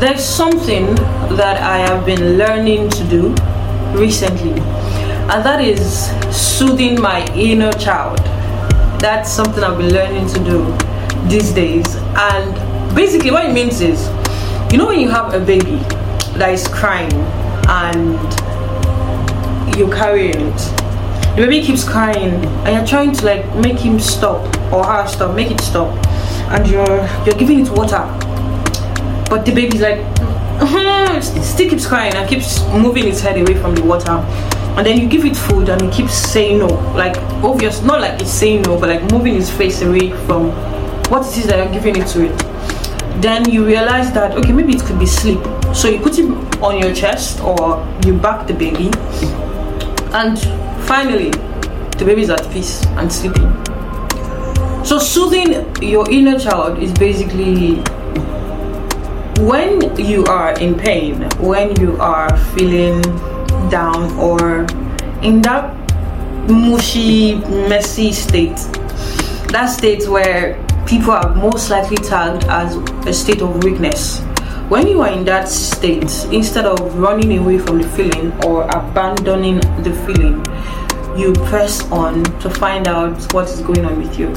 there's 0.00 0.24
something 0.24 0.94
that 1.36 1.60
I 1.62 1.76
have 1.76 2.06
been 2.06 2.38
learning 2.38 2.88
to 2.88 3.04
do 3.04 3.34
recently, 3.92 4.52
and 4.52 5.44
that 5.44 5.60
is 5.62 6.10
soothing 6.34 6.98
my 6.98 7.26
inner 7.34 7.70
child. 7.72 8.18
That's 8.98 9.30
something 9.30 9.62
I've 9.62 9.76
been 9.76 9.92
learning 9.92 10.26
to 10.28 10.38
do 10.42 10.64
these 11.28 11.52
days. 11.52 11.84
And 12.16 12.96
basically, 12.96 13.30
what 13.30 13.44
it 13.44 13.52
means 13.52 13.82
is, 13.82 14.08
you 14.72 14.78
know, 14.78 14.86
when 14.86 15.00
you 15.00 15.10
have 15.10 15.34
a 15.34 15.40
baby 15.40 15.76
that 16.38 16.50
is 16.50 16.66
crying 16.68 17.12
and 17.68 18.18
you're 19.76 19.94
carrying 19.94 20.40
it, 20.40 20.60
the 21.36 21.46
baby 21.46 21.60
keeps 21.60 21.84
crying, 21.86 22.42
and 22.64 22.74
you're 22.74 22.86
trying 22.86 23.12
to 23.12 23.26
like 23.26 23.54
make 23.56 23.78
him 23.78 24.00
stop 24.00 24.42
or 24.72 24.82
her 24.82 25.06
stop, 25.06 25.36
make 25.36 25.50
it 25.50 25.60
stop, 25.60 25.94
and 26.52 26.66
you're 26.68 27.06
you're 27.26 27.36
giving 27.36 27.60
it 27.60 27.70
water, 27.70 28.02
but 29.30 29.46
the 29.46 29.54
baby's 29.54 29.80
like 29.80 30.00
hmm, 30.60 31.20
still 31.20 31.70
keeps 31.70 31.86
crying 31.86 32.12
and 32.14 32.28
keeps 32.28 32.60
moving 32.72 33.08
its 33.08 33.20
head 33.20 33.38
away 33.40 33.58
from 33.58 33.74
the 33.74 33.82
water. 33.82 34.10
And 34.76 34.86
then 34.86 34.98
you 35.00 35.08
give 35.08 35.24
it 35.24 35.36
food 35.36 35.68
and 35.68 35.80
it 35.82 35.92
keeps 35.92 36.14
saying 36.14 36.58
no. 36.58 36.66
Like 36.94 37.16
obvious 37.44 37.80
not 37.82 38.00
like 38.00 38.20
it's 38.20 38.30
saying 38.30 38.62
no 38.62 38.78
but 38.78 38.88
like 38.88 39.10
moving 39.12 39.36
its 39.36 39.48
face 39.48 39.82
away 39.82 40.10
from 40.26 40.50
what 41.10 41.26
it 41.26 41.38
is 41.38 41.46
that 41.46 41.58
you're 41.58 41.72
giving 41.72 42.02
it 42.02 42.08
to 42.08 42.26
it. 42.26 42.38
Then 43.22 43.48
you 43.48 43.64
realize 43.64 44.12
that 44.12 44.36
okay 44.36 44.52
maybe 44.52 44.74
it 44.74 44.82
could 44.82 44.98
be 44.98 45.06
sleep. 45.06 45.40
So 45.72 45.88
you 45.88 46.00
put 46.00 46.18
it 46.18 46.28
on 46.60 46.78
your 46.78 46.92
chest 46.92 47.40
or 47.40 47.86
you 48.04 48.14
back 48.18 48.48
the 48.48 48.54
baby. 48.54 48.90
And 50.12 50.38
finally 50.88 51.30
the 51.98 52.04
baby 52.04 52.22
is 52.22 52.30
at 52.30 52.50
peace 52.50 52.84
and 52.98 53.12
sleeping. 53.12 53.48
So 54.84 54.98
soothing 54.98 55.52
your 55.82 56.10
inner 56.10 56.38
child 56.38 56.78
is 56.78 56.92
basically 56.94 57.84
when 59.40 59.96
you 59.96 60.24
are 60.26 60.52
in 60.60 60.74
pain 60.74 61.22
when 61.38 61.74
you 61.80 61.96
are 61.96 62.36
feeling 62.54 63.00
down 63.70 64.12
or 64.18 64.66
in 65.22 65.40
that 65.42 65.74
mushy, 66.50 67.36
messy 67.68 68.12
state. 68.12 68.56
That 69.48 69.66
state 69.66 70.08
where 70.08 70.62
people 70.86 71.12
are 71.12 71.34
most 71.34 71.70
likely 71.70 71.96
tagged 71.96 72.44
as 72.44 72.76
a 73.06 73.12
state 73.12 73.42
of 73.42 73.62
weakness. 73.64 74.20
When 74.68 74.86
you 74.86 75.00
are 75.00 75.10
in 75.10 75.24
that 75.24 75.48
state, 75.48 76.24
instead 76.30 76.64
of 76.64 76.96
running 76.96 77.38
away 77.38 77.58
from 77.58 77.78
the 77.78 77.88
feeling 77.88 78.32
or 78.44 78.64
abandoning 78.64 79.60
the 79.82 79.92
feeling, 80.06 80.44
you 81.18 81.32
press 81.48 81.90
on 81.90 82.22
to 82.40 82.50
find 82.50 82.86
out 82.86 83.32
what 83.32 83.48
is 83.48 83.60
going 83.60 83.84
on 83.84 83.98
with 83.98 84.18
you. 84.18 84.32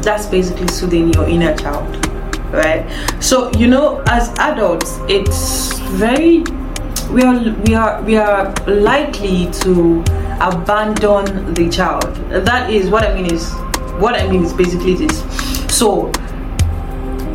That's 0.00 0.26
basically 0.26 0.68
soothing 0.68 1.12
your 1.12 1.28
inner 1.28 1.54
child, 1.56 2.07
right? 2.52 2.86
So, 3.20 3.50
you 3.52 3.66
know, 3.66 4.02
as 4.06 4.30
adults, 4.38 4.98
it's 5.08 5.78
very 5.98 6.44
we 7.10 7.22
are 7.22 7.38
we 7.66 7.74
are 7.74 8.02
we 8.02 8.16
are 8.16 8.54
likely 8.66 9.50
to 9.62 10.00
abandon 10.40 11.54
the 11.54 11.68
child. 11.70 12.14
That 12.30 12.70
is 12.70 12.90
what 12.90 13.04
i 13.04 13.14
mean 13.14 13.32
is 13.32 13.52
what 13.98 14.14
i 14.14 14.28
mean 14.28 14.44
is 14.44 14.52
basically 14.52 14.94
this. 14.94 15.22
So 15.74 16.12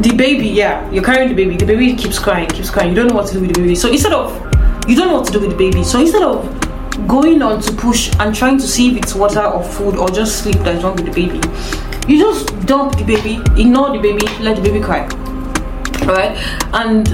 the 0.00 0.14
baby 0.16 0.46
yeah 0.46 0.88
you're 0.90 1.04
carrying 1.04 1.28
the 1.28 1.34
baby 1.34 1.56
the 1.56 1.66
baby 1.66 1.94
keeps 1.94 2.18
crying 2.18 2.48
keeps 2.48 2.70
crying. 2.70 2.90
You 2.90 2.96
don't 2.96 3.08
know 3.08 3.14
what 3.14 3.26
to 3.28 3.34
do 3.34 3.40
with 3.40 3.54
the 3.54 3.60
baby. 3.60 3.74
So 3.74 3.90
instead 3.90 4.12
of 4.12 4.34
you 4.88 4.96
don't 4.96 5.08
know 5.08 5.18
what 5.18 5.26
to 5.26 5.32
do 5.32 5.40
with 5.40 5.50
the 5.50 5.56
baby. 5.56 5.84
So 5.84 6.00
instead 6.00 6.22
of 6.22 7.06
going 7.06 7.42
on 7.42 7.60
to 7.60 7.72
push 7.74 8.10
and 8.18 8.34
trying 8.34 8.58
to 8.58 8.66
see 8.66 8.90
if 8.90 8.96
it's 8.96 9.14
water 9.14 9.44
or 9.44 9.62
food 9.62 9.96
or 9.96 10.08
just 10.08 10.42
sleep 10.42 10.56
that's 10.56 10.82
wrong 10.82 10.96
with 10.96 11.06
the 11.06 11.12
baby 11.12 11.40
dump 12.68 12.96
the 12.96 13.04
baby 13.04 13.34
ignore 13.60 13.90
the 13.96 13.98
baby 13.98 14.26
let 14.40 14.56
the 14.56 14.62
baby 14.62 14.80
cry 14.80 15.06
right 16.06 16.36
and 16.74 17.08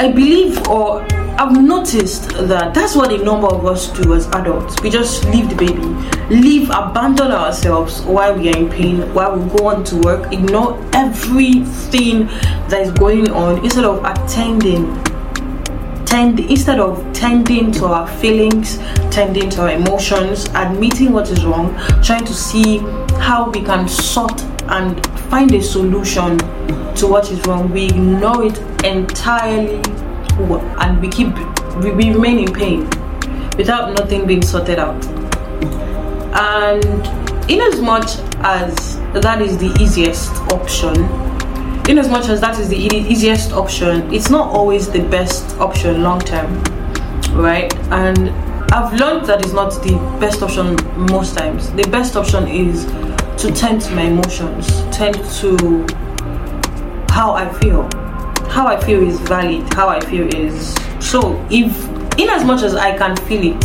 i 0.00 0.10
believe 0.10 0.66
or 0.68 1.04
I've 1.38 1.60
noticed 1.60 2.28
that 2.46 2.74
that's 2.74 2.94
what 2.94 3.10
a 3.12 3.18
number 3.24 3.48
of 3.48 3.64
us 3.64 3.88
do 3.88 4.14
as 4.14 4.26
adults. 4.28 4.80
We 4.82 4.90
just 4.90 5.24
leave 5.24 5.48
the 5.48 5.56
baby, 5.56 5.82
leave, 6.28 6.68
abandon 6.68 7.32
ourselves 7.32 8.02
while 8.02 8.38
we 8.38 8.52
are 8.52 8.56
in 8.56 8.68
pain, 8.68 9.12
while 9.14 9.36
we 9.36 9.58
go 9.58 9.68
on 9.68 9.82
to 9.84 9.96
work, 9.96 10.32
ignore 10.32 10.78
everything 10.92 12.26
that 12.68 12.82
is 12.82 12.92
going 12.92 13.30
on 13.30 13.64
instead 13.64 13.84
of 13.86 14.04
attending. 14.04 14.86
Tend, 16.12 16.40
instead 16.40 16.78
of 16.78 17.10
tending 17.14 17.72
to 17.72 17.86
our 17.86 18.06
feelings, 18.06 18.76
tending 19.10 19.48
to 19.48 19.62
our 19.62 19.70
emotions, 19.70 20.44
admitting 20.54 21.10
what 21.10 21.30
is 21.30 21.42
wrong, 21.42 21.74
trying 22.02 22.26
to 22.26 22.34
see 22.34 22.80
how 23.16 23.48
we 23.48 23.62
can 23.62 23.88
sort 23.88 24.42
and 24.68 25.06
find 25.30 25.54
a 25.54 25.62
solution 25.62 26.36
to 26.96 27.06
what 27.06 27.30
is 27.30 27.40
wrong, 27.46 27.70
we 27.70 27.86
ignore 27.86 28.44
it 28.44 28.58
entirely 28.84 29.80
and 30.82 31.00
we 31.00 31.08
keep 31.08 31.34
we, 31.82 31.92
we 31.92 32.10
remain 32.10 32.40
in 32.40 32.52
pain 32.52 32.80
without 33.56 33.94
nothing 33.94 34.26
being 34.26 34.42
sorted 34.42 34.78
out. 34.78 35.02
And 36.34 37.50
in 37.50 37.62
as 37.62 37.80
much 37.80 38.18
as 38.44 38.98
that 39.14 39.40
is 39.40 39.56
the 39.56 39.74
easiest 39.80 40.30
option 40.52 40.92
in 41.88 41.98
as 41.98 42.08
much 42.08 42.28
as 42.28 42.40
that 42.40 42.58
is 42.58 42.68
the 42.68 42.76
easiest 42.76 43.52
option 43.52 44.12
it's 44.12 44.30
not 44.30 44.48
always 44.48 44.88
the 44.90 45.02
best 45.08 45.56
option 45.58 46.02
long 46.02 46.20
term 46.20 46.62
right 47.34 47.74
and 47.90 48.30
i've 48.72 48.92
learned 48.98 49.26
that 49.26 49.44
is 49.44 49.52
not 49.52 49.70
the 49.82 49.94
best 50.20 50.42
option 50.42 50.76
most 51.10 51.36
times 51.36 51.72
the 51.72 51.84
best 51.88 52.16
option 52.16 52.46
is 52.48 52.84
to 53.40 53.50
tend 53.50 53.80
to 53.80 53.94
my 53.94 54.02
emotions 54.02 54.82
tend 54.96 55.14
to 55.30 55.86
how 57.08 57.32
i 57.32 57.52
feel 57.60 57.88
how 58.52 58.66
I 58.66 58.78
feel 58.78 59.02
is 59.02 59.18
valid, 59.20 59.72
how 59.72 59.88
I 59.88 59.98
feel 60.00 60.28
is 60.34 60.74
so 61.00 61.42
if 61.50 61.72
in 62.18 62.28
as 62.28 62.44
much 62.44 62.62
as 62.62 62.74
I 62.74 62.96
can 62.96 63.16
feel 63.16 63.54
it, 63.56 63.60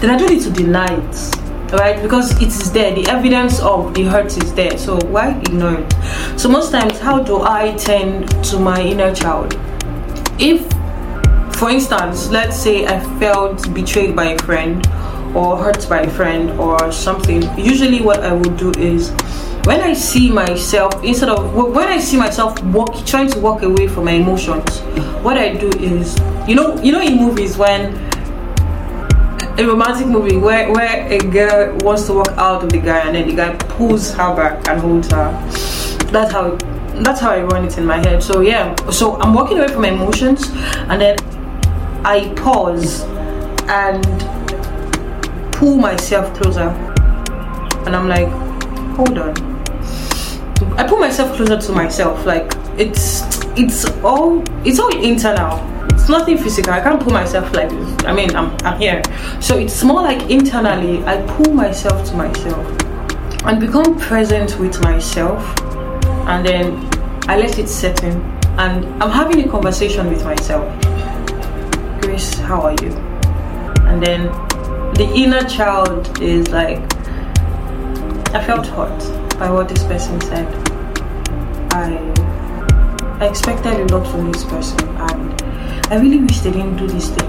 then 0.00 0.10
I 0.10 0.18
don't 0.18 0.30
need 0.30 0.42
to 0.42 0.50
deny 0.50 0.86
it. 0.86 1.34
Right? 1.72 2.02
Because 2.02 2.32
it 2.40 2.48
is 2.48 2.72
there, 2.72 2.94
the 2.94 3.06
evidence 3.08 3.60
of 3.60 3.92
the 3.92 4.04
hurt 4.04 4.26
is 4.26 4.54
there. 4.54 4.78
So 4.78 4.98
why 5.06 5.38
ignore 5.40 5.74
it? 5.74 5.92
So 6.38 6.48
most 6.48 6.72
times 6.72 6.97
how 7.08 7.18
do 7.18 7.40
I 7.40 7.72
tend 7.78 8.28
to 8.44 8.58
my 8.58 8.82
inner 8.82 9.14
child? 9.14 9.58
If 10.38 10.60
for 11.58 11.70
instance, 11.70 12.28
let's 12.28 12.54
say 12.54 12.84
I 12.84 13.00
felt 13.18 13.72
betrayed 13.72 14.14
by 14.14 14.32
a 14.36 14.38
friend 14.40 14.86
or 15.34 15.56
hurt 15.56 15.88
by 15.88 16.02
a 16.02 16.10
friend 16.10 16.50
or 16.60 16.92
something, 16.92 17.40
usually 17.56 18.02
what 18.02 18.22
I 18.22 18.34
would 18.34 18.58
do 18.58 18.72
is 18.72 19.08
when 19.64 19.80
I 19.80 19.94
see 19.94 20.30
myself 20.30 21.02
instead 21.02 21.30
of 21.30 21.54
when 21.54 21.88
I 21.88 21.98
see 21.98 22.18
myself 22.18 22.62
walk 22.64 23.06
trying 23.06 23.30
to 23.30 23.40
walk 23.40 23.62
away 23.62 23.88
from 23.88 24.04
my 24.04 24.12
emotions, 24.12 24.80
what 25.24 25.38
I 25.38 25.54
do 25.54 25.70
is 25.80 26.14
you 26.46 26.56
know 26.56 26.76
you 26.82 26.92
know 26.92 27.00
in 27.00 27.16
movies 27.16 27.56
when 27.56 27.96
a 29.58 29.64
romantic 29.64 30.08
movie 30.08 30.36
where 30.36 30.70
where 30.74 31.10
a 31.10 31.20
girl 31.20 31.74
wants 31.78 32.04
to 32.08 32.12
walk 32.12 32.32
out 32.36 32.64
of 32.64 32.68
the 32.68 32.78
guy 32.78 33.00
and 33.06 33.16
then 33.16 33.28
the 33.28 33.34
guy 33.34 33.56
pulls 33.76 34.12
her 34.12 34.36
back 34.36 34.68
and 34.68 34.78
holds 34.78 35.10
her. 35.10 35.32
That's 36.12 36.32
how 36.32 36.56
that's 37.04 37.20
how 37.20 37.30
I 37.30 37.42
run 37.42 37.64
it 37.64 37.78
in 37.78 37.86
my 37.86 37.98
head. 37.98 38.22
So 38.22 38.40
yeah, 38.40 38.74
so 38.90 39.16
I'm 39.20 39.34
walking 39.34 39.58
away 39.58 39.68
from 39.68 39.82
my 39.82 39.88
emotions 39.88 40.50
and 40.88 41.00
then 41.00 41.16
I 42.04 42.32
pause 42.36 43.02
and 43.68 44.02
pull 45.52 45.76
myself 45.76 46.34
closer 46.36 46.68
and 47.86 47.96
I'm 47.96 48.08
like, 48.08 48.28
hold 48.96 49.18
on 49.18 49.48
I 50.78 50.86
pull 50.86 50.98
myself 50.98 51.36
closer 51.36 51.56
to 51.56 51.72
myself. 51.72 52.24
Like 52.24 52.52
it's 52.76 53.22
it's 53.56 53.84
all 54.04 54.42
it's 54.64 54.78
all 54.78 54.96
internal. 55.02 55.58
It's 55.92 56.08
nothing 56.08 56.38
physical. 56.38 56.72
I 56.72 56.80
can't 56.80 57.02
pull 57.02 57.12
myself 57.12 57.52
like 57.52 57.68
this. 57.68 58.04
I 58.04 58.12
mean, 58.12 58.34
I'm 58.36 58.56
I'm 58.64 58.78
here. 58.80 59.02
So 59.40 59.58
it's 59.58 59.82
more 59.82 60.02
like 60.02 60.30
internally. 60.30 61.04
I 61.04 61.20
pull 61.26 61.52
myself 61.52 62.08
to 62.10 62.16
myself 62.16 62.64
and 63.44 63.60
become 63.60 63.98
present 63.98 64.58
with 64.60 64.80
myself, 64.82 65.42
and 66.28 66.46
then 66.46 66.88
I 67.28 67.38
let 67.38 67.58
it 67.58 67.68
set 67.68 68.04
in. 68.04 68.20
And 68.58 68.84
I'm 69.02 69.10
having 69.10 69.44
a 69.44 69.48
conversation 69.48 70.08
with 70.08 70.24
myself. 70.24 70.68
Grace, 72.00 72.34
how 72.34 72.62
are 72.62 72.76
you? 72.82 72.92
And 73.88 74.02
then 74.02 74.26
the 74.94 75.10
inner 75.14 75.42
child 75.48 76.20
is 76.20 76.48
like, 76.50 76.78
I 78.34 78.44
felt 78.44 78.66
hurt 78.66 79.38
by 79.38 79.50
what 79.50 79.68
this 79.68 79.82
person 79.84 80.20
said. 80.20 80.46
I 81.72 82.18
I 83.20 83.26
expected 83.26 83.72
a 83.72 83.96
lot 83.96 84.06
from 84.06 84.30
this 84.30 84.44
person 84.44 84.78
and 84.88 85.42
I 85.92 85.98
really 86.00 86.18
wish 86.18 86.38
they 86.40 86.52
didn't 86.52 86.76
do 86.76 86.86
this 86.86 87.08
thing. 87.08 87.28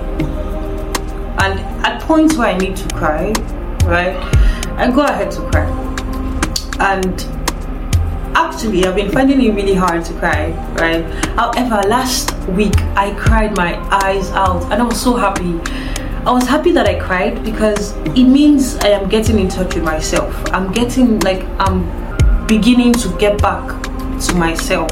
And 1.39 1.59
at 1.83 2.01
points 2.01 2.37
where 2.37 2.49
I 2.49 2.57
need 2.57 2.75
to 2.77 2.87
cry, 2.93 3.33
right, 3.85 4.15
I 4.77 4.91
go 4.91 5.01
ahead 5.01 5.31
to 5.31 5.41
cry. 5.49 5.65
And 6.79 7.38
actually 8.59 8.83
I've 8.83 8.95
been 8.95 9.09
finding 9.09 9.41
it 9.41 9.53
really 9.53 9.73
hard 9.73 10.03
to 10.03 10.13
cry, 10.19 10.51
right? 10.73 11.05
However, 11.37 11.81
last 11.87 12.37
week 12.49 12.77
I 12.97 13.15
cried 13.17 13.55
my 13.55 13.77
eyes 13.89 14.31
out 14.31 14.63
and 14.63 14.81
I 14.81 14.83
was 14.83 15.01
so 15.01 15.15
happy. 15.15 15.57
I 16.25 16.31
was 16.33 16.45
happy 16.45 16.73
that 16.73 16.85
I 16.85 16.99
cried 16.99 17.41
because 17.45 17.95
it 18.17 18.25
means 18.25 18.75
I 18.79 18.89
am 18.89 19.07
getting 19.07 19.39
in 19.39 19.47
touch 19.47 19.75
with 19.75 19.85
myself. 19.85 20.35
I'm 20.51 20.73
getting 20.73 21.21
like 21.21 21.45
I'm 21.57 21.87
beginning 22.47 22.91
to 22.95 23.17
get 23.17 23.41
back 23.41 23.81
to 24.27 24.35
myself 24.35 24.91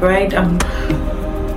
right 0.00 0.32
i'm 0.32 0.58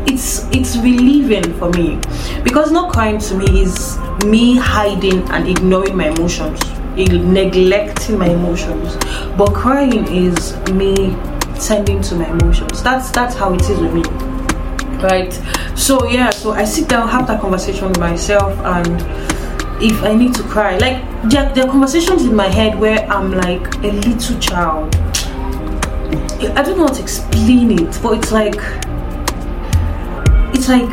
it's 0.06 0.46
it's 0.52 0.76
relieving 0.78 1.54
for 1.58 1.70
me 1.70 1.98
because 2.44 2.72
not 2.72 2.92
crying 2.92 3.18
to 3.18 3.36
me 3.36 3.62
is 3.62 3.98
me 4.26 4.58
hiding 4.58 5.22
and 5.32 5.48
ignoring 5.48 5.96
my 5.96 6.10
emotions 6.10 6.60
neglecting 6.96 8.18
my 8.18 8.28
emotions. 8.30 8.96
But 9.38 9.54
crying 9.54 10.08
is 10.08 10.56
me 10.72 11.16
tending 11.60 12.02
to 12.04 12.16
my 12.16 12.28
emotions. 12.28 12.84
That's 12.84 13.12
that's 13.12 13.36
how 13.36 13.54
it 13.54 13.62
is 13.70 13.80
with 13.80 13.94
me. 13.94 14.04
Right? 15.02 15.34
So 15.76 16.06
yeah 16.08 16.30
so 16.44 16.52
i 16.52 16.66
sit 16.66 16.90
down 16.90 17.08
have 17.08 17.26
that 17.28 17.40
conversation 17.40 17.88
with 17.88 17.98
myself 17.98 18.58
and 18.60 19.02
if 19.82 20.04
i 20.04 20.14
need 20.14 20.34
to 20.36 20.44
cry 20.44 20.78
like 20.78 21.02
there, 21.30 21.50
there 21.54 21.66
are 21.66 21.72
conversations 21.72 22.26
in 22.26 22.36
my 22.36 22.48
head 22.48 22.78
where 22.78 23.00
i'm 23.10 23.32
like 23.32 23.66
a 23.76 23.92
little 23.92 24.40
child. 24.40 24.94
I 26.58 26.62
don't 26.62 26.78
know 26.78 26.88
how 26.88 26.94
to 26.94 27.02
explain 27.02 27.72
it 27.72 27.98
but 28.04 28.18
it's 28.18 28.32
like 28.34 28.60
it's 30.54 30.68
like 30.68 30.90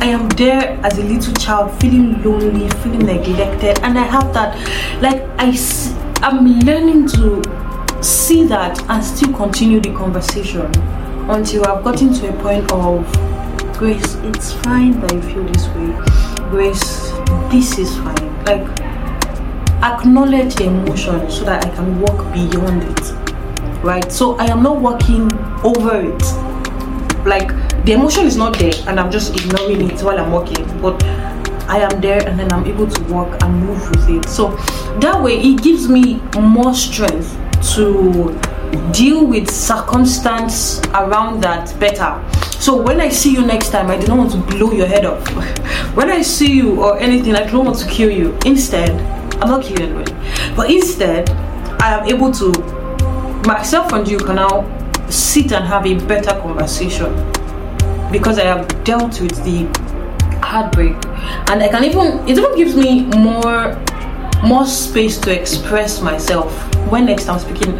I 0.00 0.06
am 0.06 0.28
there 0.30 0.78
as 0.84 0.98
a 0.98 1.02
little 1.02 1.34
child, 1.34 1.78
feeling 1.80 2.22
lonely, 2.22 2.68
feeling 2.82 3.04
neglected, 3.04 3.80
and 3.82 3.98
I 3.98 4.04
have 4.04 4.32
that. 4.32 4.56
Like 5.02 5.22
I, 5.38 5.56
I'm 6.22 6.46
learning 6.60 7.08
to 7.08 7.42
see 8.00 8.44
that 8.44 8.80
and 8.88 9.02
still 9.04 9.34
continue 9.34 9.80
the 9.80 9.92
conversation 9.94 10.70
until 11.28 11.66
I've 11.66 11.82
gotten 11.82 12.14
to 12.14 12.28
a 12.28 12.42
point 12.42 12.70
of 12.70 13.10
Grace. 13.76 14.14
It's 14.22 14.52
fine 14.52 15.00
that 15.00 15.12
you 15.12 15.22
feel 15.22 15.44
this 15.44 15.66
way, 15.68 15.92
Grace. 16.50 17.10
This 17.50 17.78
is 17.78 17.96
fine. 17.98 18.44
Like 18.44 18.80
acknowledge 19.82 20.54
the 20.54 20.66
emotion 20.66 21.28
so 21.30 21.44
that 21.44 21.66
I 21.66 21.70
can 21.74 22.00
walk 22.00 22.32
beyond 22.32 22.84
it. 22.84 23.12
Right. 23.84 24.10
So 24.12 24.36
I 24.36 24.46
am 24.46 24.62
not 24.62 24.80
walking 24.80 25.30
over 25.64 26.00
it. 26.00 26.22
Like 27.26 27.50
the 27.88 27.94
emotion 27.94 28.26
is 28.26 28.36
not 28.36 28.58
there 28.58 28.74
and 28.86 29.00
i'm 29.00 29.10
just 29.10 29.34
ignoring 29.34 29.90
it 29.90 29.98
while 30.02 30.18
i'm 30.18 30.30
walking 30.30 30.62
but 30.82 31.02
i 31.70 31.78
am 31.78 32.00
there 32.02 32.20
and 32.28 32.38
then 32.38 32.52
i'm 32.52 32.66
able 32.66 32.86
to 32.86 33.02
walk 33.04 33.42
and 33.42 33.62
move 33.64 33.80
with 33.88 34.10
it. 34.10 34.28
So 34.28 34.50
that 35.00 35.22
way 35.22 35.40
it 35.40 35.62
gives 35.62 35.88
me 35.88 36.16
more 36.38 36.74
strength 36.74 37.34
to 37.76 38.38
deal 38.92 39.24
with 39.24 39.50
circumstance 39.50 40.80
around 40.88 41.40
that 41.40 41.74
better. 41.80 42.22
So 42.60 42.76
when 42.76 43.00
i 43.00 43.08
see 43.08 43.32
you 43.32 43.46
next 43.46 43.70
time 43.70 43.90
i 43.90 43.96
do 43.98 44.06
not 44.06 44.18
want 44.18 44.32
to 44.32 44.38
blow 44.38 44.70
your 44.72 44.86
head 44.86 45.06
off. 45.06 45.26
When 45.96 46.10
i 46.10 46.20
see 46.20 46.52
you 46.52 46.82
or 46.82 46.98
anything 46.98 47.36
i 47.36 47.50
don't 47.50 47.64
want 47.64 47.78
to 47.78 47.88
kill 47.88 48.10
you. 48.10 48.36
Instead 48.44 48.90
i'm 49.40 49.48
not 49.48 49.64
killing 49.64 49.96
you 49.96 50.04
but 50.54 50.70
instead 50.70 51.30
i 51.80 51.98
am 51.98 52.06
able 52.06 52.32
to 52.32 52.52
myself 53.46 53.94
and 53.94 54.06
you 54.06 54.18
can 54.18 54.36
now 54.36 54.60
sit 55.08 55.52
and 55.52 55.64
have 55.64 55.86
a 55.86 55.94
better 56.06 56.38
conversation 56.42 57.37
because 58.10 58.38
I 58.38 58.44
have 58.44 58.84
dealt 58.84 59.20
with 59.20 59.42
the 59.44 59.66
heartbreak. 60.42 60.96
And 61.50 61.62
I 61.62 61.68
can 61.68 61.84
even 61.84 62.26
it 62.28 62.38
even 62.38 62.56
gives 62.56 62.74
me 62.74 63.04
more 63.06 63.76
more 64.42 64.66
space 64.66 65.18
to 65.18 65.34
express 65.34 66.00
myself 66.00 66.52
when 66.90 67.06
next 67.06 67.28
I'm 67.28 67.38
speaking 67.38 67.74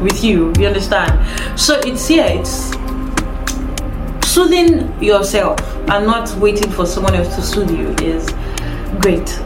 with 0.00 0.22
you 0.22 0.52
you 0.58 0.66
understand? 0.66 1.10
So 1.58 1.80
it's 1.84 2.10
yeah 2.10 2.26
it's 2.26 2.70
soothing 4.26 5.02
yourself 5.02 5.58
and 5.88 6.06
not 6.06 6.34
waiting 6.36 6.70
for 6.70 6.86
someone 6.86 7.14
else 7.14 7.34
to 7.36 7.42
soothe 7.42 7.70
you 7.70 7.88
is 8.06 8.28
great. 9.00 9.40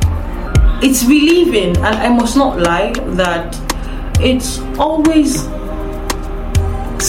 It's 0.82 1.04
relieving 1.04 1.76
and 1.78 1.86
I 1.86 2.08
must 2.08 2.36
not 2.36 2.58
lie 2.58 2.92
that 3.16 3.58
it's 4.20 4.58
always 4.78 5.46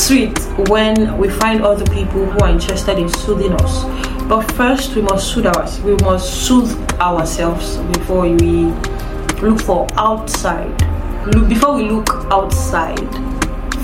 sweet 0.05 0.37
when 0.69 1.17
we 1.17 1.27
find 1.27 1.63
other 1.63 1.85
people 1.85 2.27
who 2.27 2.39
are 2.41 2.49
interested 2.49 2.99
in 2.99 3.09
soothing 3.09 3.51
us. 3.53 3.85
But 4.25 4.43
first, 4.51 4.95
we 4.95 5.01
must 5.01 5.33
soothe 5.33 5.47
us. 5.47 5.79
We 5.79 5.95
must 5.95 6.45
soothe 6.45 6.77
ourselves 6.99 7.77
before 7.97 8.21
we 8.21 8.65
look 9.41 9.59
for 9.61 9.87
outside. 9.93 10.69
Look 11.33 11.49
before 11.49 11.77
we 11.77 11.89
look 11.89 12.07
outside 12.29 13.09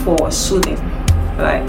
for 0.03 0.31
soothing, 0.31 0.77
right? 1.37 1.67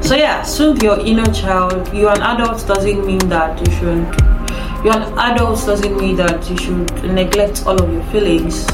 So 0.00 0.14
yeah, 0.14 0.42
soothe 0.42 0.80
your 0.80 1.00
inner 1.00 1.32
child. 1.32 1.92
You're 1.92 2.12
an 2.12 2.22
adult 2.22 2.64
doesn't 2.68 3.04
mean 3.04 3.28
that 3.30 3.58
you 3.58 3.74
shouldn't. 3.74 4.14
You're 4.84 4.94
an 4.94 5.18
adult 5.18 5.66
doesn't 5.66 5.96
mean 5.96 6.14
that 6.16 6.48
you 6.48 6.56
should 6.56 7.02
neglect 7.02 7.66
all 7.66 7.82
of 7.82 7.92
your 7.92 8.04
feelings. 8.12 8.64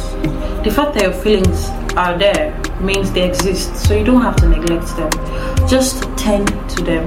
The 0.64 0.70
fact 0.74 0.92
that 0.94 1.02
your 1.04 1.12
feelings 1.14 1.70
are 1.96 2.18
there 2.18 2.63
means 2.80 3.12
they 3.12 3.28
exist. 3.28 3.76
So 3.76 3.94
you 3.94 4.04
don't 4.04 4.22
have 4.22 4.36
to 4.36 4.48
neglect 4.48 4.96
them. 4.96 5.10
Just 5.68 6.02
tend 6.16 6.48
to 6.70 6.82
them. 6.82 7.04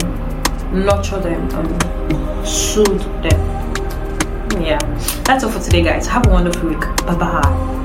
Nurture 0.71 1.19
them 1.19 1.49
and 1.51 2.47
soothe 2.47 3.01
them. 3.23 4.61
Yeah. 4.61 4.79
That's 5.23 5.43
all 5.43 5.51
for 5.51 5.59
today 5.59 5.83
guys. 5.83 6.07
Have 6.07 6.27
a 6.27 6.29
wonderful 6.29 6.69
week. 6.69 6.81
Bye 7.05 7.15
bye 7.15 7.77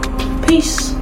peace 0.52 1.01